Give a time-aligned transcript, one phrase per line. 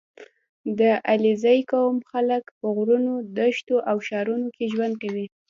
[0.79, 5.25] •د علیزي قوم خلک په غرونو، دښتو او ښارونو کې ژوند کوي.